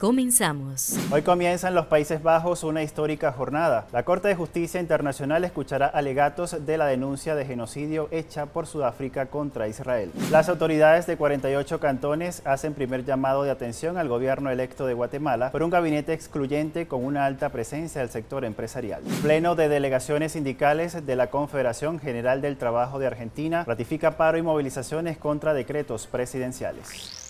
[0.00, 0.96] Comenzamos.
[1.12, 3.86] Hoy comienza en los Países Bajos una histórica jornada.
[3.92, 9.26] La Corte de Justicia Internacional escuchará alegatos de la denuncia de genocidio hecha por Sudáfrica
[9.26, 10.10] contra Israel.
[10.30, 15.52] Las autoridades de 48 cantones hacen primer llamado de atención al gobierno electo de Guatemala
[15.52, 19.02] por un gabinete excluyente con una alta presencia del sector empresarial.
[19.20, 24.42] Pleno de delegaciones sindicales de la Confederación General del Trabajo de Argentina ratifica paro y
[24.42, 27.29] movilizaciones contra decretos presidenciales.